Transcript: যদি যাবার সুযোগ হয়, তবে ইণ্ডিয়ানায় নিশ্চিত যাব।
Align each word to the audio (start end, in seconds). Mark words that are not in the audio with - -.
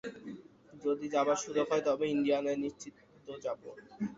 যদি 0.83 1.05
যাবার 1.15 1.37
সুযোগ 1.43 1.65
হয়, 1.71 1.83
তবে 1.87 2.05
ইণ্ডিয়ানায় 2.07 2.59
নিশ্চিত 2.63 2.95
যাব। 3.43 3.61